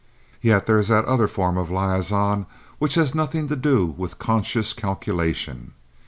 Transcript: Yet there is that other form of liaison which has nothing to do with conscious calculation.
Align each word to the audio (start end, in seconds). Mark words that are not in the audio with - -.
Yet 0.41 0.65
there 0.65 0.79
is 0.79 0.87
that 0.87 1.05
other 1.05 1.27
form 1.27 1.59
of 1.59 1.69
liaison 1.69 2.47
which 2.79 2.95
has 2.95 3.13
nothing 3.13 3.47
to 3.49 3.55
do 3.55 3.85
with 3.85 4.17
conscious 4.17 4.73
calculation. 4.73 5.73